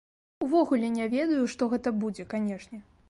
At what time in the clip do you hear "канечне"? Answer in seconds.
2.33-2.83